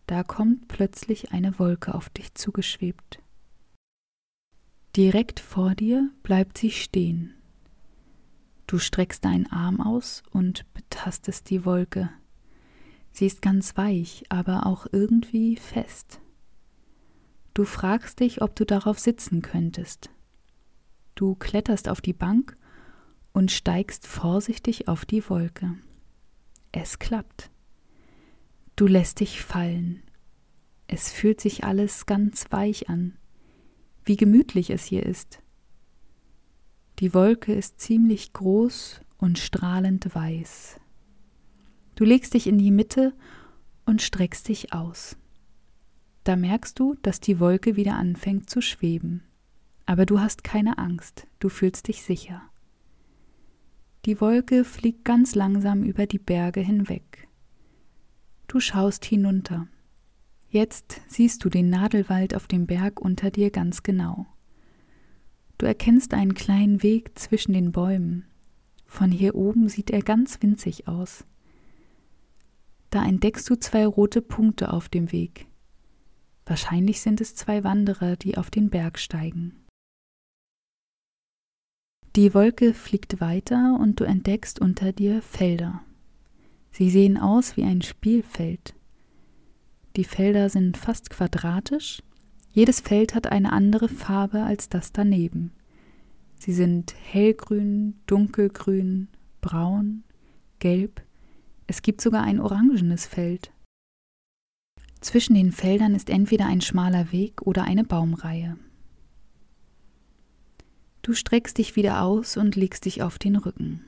Da 0.08 0.24
kommt 0.24 0.70
plötzlich 0.70 1.34
eine 1.34 1.60
Wolke 1.60 1.94
auf 1.94 2.10
dich 2.10 2.34
zugeschwebt. 2.34 3.22
Direkt 4.96 5.42
vor 5.42 5.75
dir 5.75 6.10
bleibt 6.24 6.58
sie 6.58 6.72
stehen. 6.72 7.34
Du 8.66 8.80
streckst 8.80 9.25
deinen 9.25 9.52
Arm 9.52 9.82
aus 9.82 10.24
und 10.32 10.66
betastest 10.74 11.50
die 11.50 11.66
Wolke. 11.66 12.10
Sie 13.15 13.27
ist 13.27 13.41
ganz 13.41 13.77
weich, 13.77 14.25
aber 14.27 14.65
auch 14.65 14.88
irgendwie 14.91 15.55
fest. 15.55 16.19
Du 17.53 17.63
fragst 17.63 18.19
dich, 18.19 18.41
ob 18.41 18.57
du 18.57 18.65
darauf 18.65 19.00
sitzen 19.00 19.41
könntest. 19.41 20.10
Du 21.15 21.36
kletterst 21.36 21.88
auf 21.88 22.01
die 22.01 22.12
Bank 22.12 22.57
und 23.31 23.53
steigst 23.53 24.05
vorsichtig 24.05 24.89
auf 24.89 25.05
die 25.05 25.29
Wolke. 25.29 25.75
Es 26.74 27.00
klappt. 27.00 27.51
Du 28.75 28.86
lässt 28.86 29.22
dich 29.22 29.41
fallen. 29.41 30.03
Es 30.88 31.10
fühlt 31.10 31.39
sich 31.39 31.63
alles 31.63 32.07
ganz 32.07 32.48
weich 32.50 32.89
an. 32.89 33.17
Wie 34.03 34.17
gemütlich 34.17 34.72
es 34.72 34.84
hier 34.84 35.05
ist. 35.05 35.39
Die 37.00 37.13
Wolke 37.13 37.53
ist 37.53 37.79
ziemlich 37.79 38.34
groß 38.34 39.00
und 39.17 39.39
strahlend 39.39 40.13
weiß. 40.13 40.81
Du 41.96 42.04
legst 42.04 42.34
dich 42.34 42.48
in 42.48 42.58
die 42.58 42.72
Mitte 42.72 43.14
und 43.86 44.02
streckst 44.02 44.48
dich 44.50 44.74
aus. 44.74 45.18
Da 46.24 46.36
merkst 46.36 46.80
du, 46.80 46.96
dass 47.02 47.20
die 47.20 47.40
Wolke 47.40 47.75
wieder 47.75 47.96
anfängt 47.96 48.50
zu 48.50 48.62
schweben. 48.62 49.24
Aber 49.86 50.06
du 50.06 50.20
hast 50.20 50.44
keine 50.44 50.78
Angst, 50.78 51.28
du 51.40 51.50
fühlst 51.50 51.88
dich 51.88 52.02
sicher. 52.04 52.42
Die 54.05 54.20
Wolke 54.20 54.66
fliegt 54.66 55.05
ganz 55.05 55.36
langsam 55.36 55.84
über 55.84 56.05
die 56.05 56.20
Berge 56.20 56.60
hinweg. 56.60 57.27
Du 58.48 58.60
schaust 58.60 59.05
hinunter. 59.05 59.68
Jetzt 60.50 61.01
siehst 61.08 61.44
du 61.44 61.50
den 61.50 61.70
Nadelwald 61.70 62.36
auf 62.36 62.48
dem 62.48 62.66
Berg 62.68 63.01
unter 63.01 63.31
dir 63.31 63.51
ganz 63.51 63.84
genau. 63.84 64.25
Du 65.58 65.66
erkennst 65.66 66.14
einen 66.14 66.34
kleinen 66.34 66.84
Weg 66.84 67.18
zwischen 67.18 67.53
den 67.53 67.72
Bäumen. 67.72 68.25
Von 68.86 69.12
hier 69.12 69.36
oben 69.36 69.70
sieht 69.70 69.90
er 69.90 70.01
ganz 70.01 70.42
winzig 70.42 70.88
aus. 70.88 71.25
Da 72.96 73.03
entdeckst 73.03 73.50
du 73.50 73.60
zwei 73.60 73.86
rote 73.86 74.22
Punkte 74.22 74.72
auf 74.72 74.88
dem 74.88 75.12
Weg. 75.12 75.48
Wahrscheinlich 76.46 77.01
sind 77.01 77.20
es 77.20 77.36
zwei 77.36 77.66
Wanderer, 77.66 78.16
die 78.16 78.38
auf 78.38 78.50
den 78.50 78.70
Berg 78.70 79.00
steigen. 79.00 79.66
Die 82.16 82.34
Wolke 82.34 82.74
fliegt 82.74 83.20
weiter 83.20 83.77
und 83.81 84.00
du 84.00 84.05
entdeckst 84.05 84.62
unter 84.62 84.94
dir 84.94 85.22
Felder. 85.22 85.81
Sie 86.72 86.90
sehen 86.90 87.18
aus 87.18 87.58
wie 87.58 87.64
ein 87.64 87.81
Spielfeld. 87.81 88.75
Die 89.98 90.05
Felder 90.05 90.48
sind 90.48 90.77
fast 90.77 91.10
quadratisch, 91.10 92.01
jedes 92.53 92.79
Feld 92.79 93.14
hat 93.14 93.27
eine 93.27 93.51
andere 93.51 93.90
Farbe 93.90 94.44
als 94.44 94.70
das 94.70 94.94
daneben. 94.94 95.51
Sie 96.40 96.53
sind 96.53 96.96
hellgrün, 96.98 98.00
dunkelgrün, 98.08 99.10
braun, 99.42 100.05
gelb, 100.60 101.04
es 101.68 101.82
gibt 101.82 102.01
sogar 102.01 102.24
ein 102.24 102.40
orangenes 102.40 103.06
Feld. 103.06 103.51
Zwischen 105.01 105.36
den 105.36 105.51
Feldern 105.51 105.94
ist 105.96 106.10
entweder 106.10 106.48
ein 106.48 106.62
schmaler 106.62 107.12
Weg 107.12 107.42
oder 107.44 107.64
eine 107.64 107.84
Baumreihe. 107.84 108.58
Du 111.01 111.14
streckst 111.14 111.58
dich 111.60 111.75
wieder 111.75 112.01
aus 112.01 112.38
und 112.38 112.56
legst 112.56 112.86
dich 112.86 113.04
auf 113.04 113.20
den 113.20 113.36
Rücken. 113.36 113.82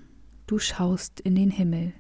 Du 0.46 0.60
schaust 0.60 1.20
in 1.20 1.36
den 1.36 1.50
Himmel. 1.50 1.94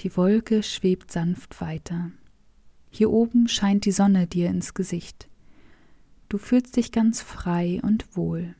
Die 0.00 0.16
Wolke 0.16 0.62
schwebt 0.62 1.12
sanft 1.12 1.60
weiter. 1.60 2.10
Hier 2.90 3.10
oben 3.10 3.48
scheint 3.48 3.84
die 3.84 3.92
Sonne 3.92 4.26
dir 4.26 4.48
ins 4.48 4.72
Gesicht. 4.72 5.28
Du 6.28 6.38
fühlst 6.38 6.76
dich 6.76 6.92
ganz 6.92 7.20
frei 7.20 7.80
und 7.82 8.16
wohl. 8.16 8.54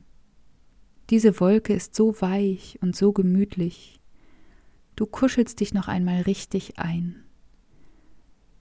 Diese 1.11 1.41
Wolke 1.41 1.73
ist 1.73 1.95
so 1.95 2.21
weich 2.21 2.79
und 2.83 2.95
so 2.95 3.13
gemütlich. 3.13 4.01
Du 4.97 5.07
kuschelst 5.07 5.61
dich 5.61 5.75
noch 5.75 5.89
einmal 5.89 6.23
richtig 6.23 6.79
ein. 6.79 7.25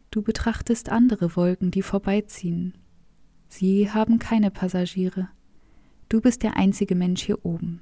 Du 0.09 0.21
betrachtest 0.21 0.89
andere 0.89 1.35
Wolken, 1.35 1.71
die 1.71 1.81
vorbeiziehen. 1.81 2.77
Sie 3.47 3.91
haben 3.91 4.19
keine 4.19 4.51
Passagiere. 4.51 5.29
Du 6.09 6.21
bist 6.21 6.43
der 6.43 6.57
einzige 6.57 6.95
Mensch 6.95 7.23
hier 7.23 7.45
oben. 7.45 7.81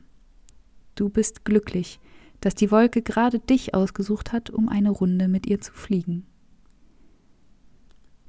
Du 0.96 1.10
bist 1.10 1.46
glücklich, 1.46 2.00
dass 2.42 2.56
die 2.56 2.72
Wolke 2.72 3.02
gerade 3.02 3.40
dich 3.40 3.74
ausgesucht 3.74 4.34
hat, 4.34 4.50
um 4.50 4.68
eine 4.68 4.90
Runde 4.90 5.28
mit 5.28 5.46
ihr 5.46 5.62
zu 5.62 5.74
fliegen. 5.74 6.26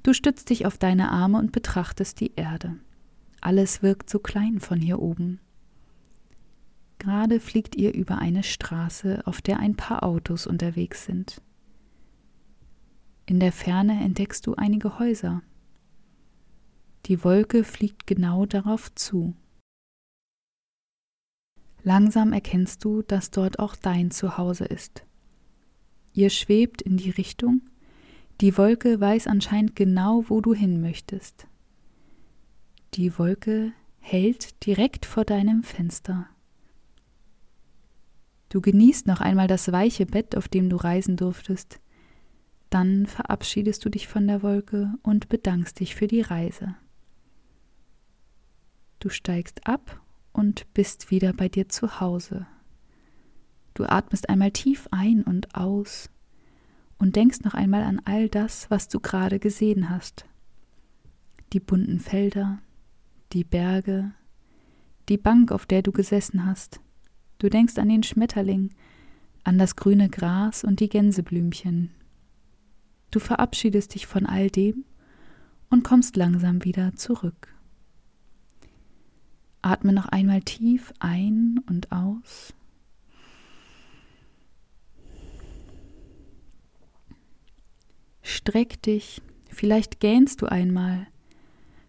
Du 0.03 0.13
stützt 0.13 0.51
dich 0.51 0.67
auf 0.67 0.79
deine 0.79 1.11
Arme 1.11 1.39
und 1.39 1.53
betrachtest 1.53 2.21
die 2.21 2.33
Erde. 2.35 2.77
Alles 3.41 3.83
wirkt 3.83 4.11
so 4.11 4.19
klein 4.19 4.61
von 4.61 4.81
hier 4.81 5.01
oben. 5.01 5.41
Gerade 7.03 7.41
fliegt 7.41 7.75
ihr 7.75 7.93
über 7.95 8.19
eine 8.19 8.45
Straße, 8.45 9.23
auf 9.25 9.43
der 9.43 9.59
ein 9.59 9.75
paar 9.75 10.05
Autos 10.05 10.47
unterwegs 10.47 11.05
sind. 11.05 11.43
In 13.27 13.41
der 13.41 13.51
Ferne 13.51 14.05
entdeckst 14.05 14.47
du 14.47 14.55
einige 14.55 15.01
Häuser. 15.01 15.43
Die 17.07 17.25
Wolke 17.25 17.65
fliegt 17.65 18.07
genau 18.07 18.47
darauf 18.47 18.95
zu. 18.95 19.35
Langsam 21.83 22.33
erkennst 22.33 22.85
du, 22.85 23.03
dass 23.03 23.33
dort 23.33 23.59
auch 23.59 23.75
dein 23.75 24.13
Zuhause 24.13 24.67
ist. 24.67 25.05
Ihr 26.13 26.31
schwebt 26.31 26.83
in 26.83 26.99
die 26.99 27.11
Richtung, 27.11 27.63
die 28.41 28.57
Wolke 28.57 29.01
weiß 29.01 29.27
anscheinend 29.27 29.75
genau, 29.75 30.23
wo 30.29 30.41
du 30.41 30.55
hin 30.55 30.81
möchtest. 30.81 31.49
Die 32.95 33.19
Wolke 33.19 33.73
hält 33.99 34.65
direkt 34.67 35.05
vor 35.05 35.25
deinem 35.25 35.65
Fenster. 35.65 36.29
Du 38.53 38.61
genießt 38.61 39.07
noch 39.07 39.23
einmal 39.23 39.47
das 39.47 39.73
weiche 39.73 40.05
Bett, 40.05 40.37
auf 40.37 40.47
dem 40.47 40.69
du 40.69 40.77
reisen 40.77 41.17
durftest. 41.17 41.81
Dann 42.69 43.07
verabschiedest 43.07 43.83
du 43.83 43.89
dich 43.89 44.09
von 44.09 44.27
der 44.27 44.43
Wolke 44.43 44.93
und 45.03 45.31
bedankst 45.31 45.81
dich 45.81 45.95
für 45.95 46.07
die 46.07 46.21
Reise. 46.21 46.75
Du 48.99 49.09
steigst 49.09 49.67
ab 49.67 50.03
und 50.35 50.71
bist 50.75 51.11
wieder 51.11 51.33
bei 51.33 51.49
dir 51.49 51.71
zu 51.71 51.99
Hause. 51.99 52.47
Du 53.73 53.85
atmest 53.85 54.29
einmal 54.29 54.51
tief 54.51 54.87
ein 54.91 55.23
und 55.23 55.55
aus 55.55 56.11
und 56.99 57.17
denkst 57.17 57.41
noch 57.45 57.55
einmal 57.55 57.85
an 57.85 58.03
all 58.05 58.29
das, 58.29 58.71
was 58.71 58.87
du 58.87 59.01
gerade 59.01 59.39
gesehen 59.39 59.89
hast. 59.89 60.27
Die 61.55 61.61
bunten 61.61 62.01
Felder, 62.01 62.59
die 63.33 63.45
Berge, 63.45 64.13
die 65.09 65.17
Bank, 65.17 65.53
auf 65.53 65.65
der 65.65 65.81
du 65.81 65.91
gesessen 65.91 66.45
hast. 66.45 66.81
Du 67.43 67.51
denkst 67.51 67.77
an 67.79 67.89
den 67.89 68.05
Schmetterling, 68.05 68.71
an 69.43 69.59
das 69.59 69.75
grüne 69.75 70.09
Gras 70.09 70.63
und 70.63 70.79
die 70.79 70.89
Gänseblümchen. 70.89 71.91
Du 73.11 73.19
verabschiedest 73.19 73.97
dich 73.97 74.07
von 74.07 74.27
all 74.27 74.49
dem 74.49 74.85
und 75.69 75.83
kommst 75.83 76.15
langsam 76.15 76.63
wieder 76.63 76.95
zurück. 76.95 77.53
Atme 79.61 79.93
noch 79.93 80.07
einmal 80.07 80.43
tief 80.43 80.93
ein 81.01 81.59
und 81.69 81.91
aus. 81.91 82.55
Streck 88.23 88.81
dich, 88.83 89.21
vielleicht 89.49 89.99
gähnst 89.99 90.43
du 90.43 90.47
einmal. 90.47 91.09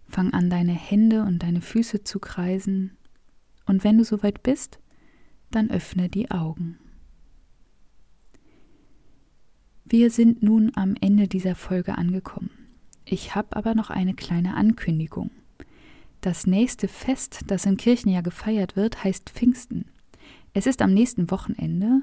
Fang 0.10 0.34
an, 0.34 0.50
deine 0.50 0.74
Hände 0.74 1.22
und 1.22 1.44
deine 1.44 1.62
Füße 1.62 2.04
zu 2.04 2.18
kreisen. 2.18 2.98
Und 3.68 3.84
wenn 3.84 4.00
du 4.00 4.04
soweit 4.04 4.42
bist, 4.42 4.80
dann 5.56 5.70
öffne 5.70 6.10
die 6.10 6.32
Augen. 6.32 6.78
Wir 9.86 10.10
sind 10.10 10.42
nun 10.42 10.72
am 10.76 10.96
Ende 11.00 11.28
dieser 11.28 11.56
Folge 11.56 11.98
angekommen. 11.98 12.50
Ich 13.06 13.36
habe 13.36 13.56
aber 13.56 13.76
noch 13.76 13.90
eine 13.90 14.14
kleine 14.14 14.56
Ankündigung. 14.56 15.30
Das 16.22 16.48
nächste 16.48 16.88
Fest, 16.88 17.42
das 17.48 17.66
im 17.66 17.78
Kirchenjahr 17.78 18.24
gefeiert 18.24 18.76
wird, 18.76 19.04
heißt 19.04 19.30
Pfingsten. 19.30 19.86
Es 20.54 20.68
ist 20.68 20.82
am 20.82 20.94
nächsten 20.94 21.30
Wochenende 21.30 22.02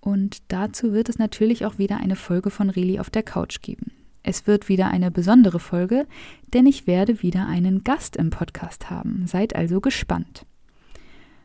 und 0.00 0.42
dazu 0.48 0.92
wird 0.92 1.08
es 1.08 1.18
natürlich 1.18 1.64
auch 1.64 1.78
wieder 1.78 1.96
eine 1.96 2.16
Folge 2.16 2.50
von 2.50 2.70
Reli 2.70 2.98
auf 2.98 3.08
der 3.08 3.22
Couch 3.22 3.62
geben. 3.62 3.92
Es 4.22 4.46
wird 4.46 4.68
wieder 4.68 4.88
eine 4.88 5.10
besondere 5.10 5.58
Folge, 5.58 6.06
denn 6.52 6.66
ich 6.66 6.86
werde 6.86 7.22
wieder 7.22 7.46
einen 7.46 7.82
Gast 7.82 8.16
im 8.16 8.30
Podcast 8.30 8.90
haben. 8.90 9.26
Seid 9.26 9.56
also 9.56 9.80
gespannt. 9.80 10.44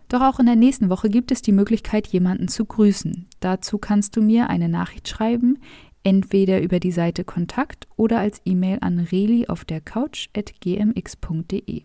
Doch 0.09 0.21
auch 0.21 0.39
in 0.39 0.45
der 0.45 0.55
nächsten 0.55 0.89
Woche 0.89 1.09
gibt 1.09 1.31
es 1.31 1.41
die 1.41 1.51
Möglichkeit, 1.51 2.07
jemanden 2.07 2.47
zu 2.47 2.65
grüßen. 2.65 3.27
Dazu 3.39 3.77
kannst 3.77 4.15
du 4.15 4.21
mir 4.21 4.49
eine 4.49 4.69
Nachricht 4.69 5.07
schreiben, 5.07 5.57
entweder 6.03 6.61
über 6.61 6.79
die 6.79 6.91
Seite 6.91 7.25
Kontakt 7.25 7.87
oder 7.97 8.19
als 8.19 8.41
E-Mail 8.45 8.77
an 8.81 8.99
reli 8.99 9.47
auf 9.47 9.65
der 9.65 9.81
Couch 9.81 10.29
at 10.35 10.53
gmx.de. 10.61 11.81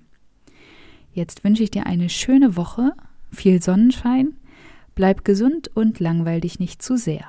Jetzt 1.13 1.45
wünsche 1.45 1.65
ich 1.65 1.71
dir 1.71 1.87
eine 1.87 2.09
schöne 2.09 2.57
Woche, 2.57 2.93
viel 3.31 3.61
Sonnenschein, 3.61 4.37
bleib 4.95 5.25
gesund 5.25 5.71
und 5.75 5.99
langweil 5.99 6.41
dich 6.41 6.61
nicht 6.61 6.83
zu 6.83 6.97
sehr. 6.97 7.25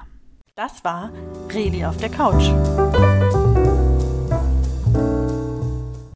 Das 0.56 0.84
war 0.84 1.12
Reli 1.52 1.84
auf 1.84 1.98
der 1.98 2.10
Couch. 2.10 2.52